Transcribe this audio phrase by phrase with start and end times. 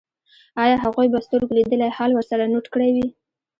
[0.63, 3.07] ایا هغوی به سترګو لیدلی حال ورسره نوټ کړی وي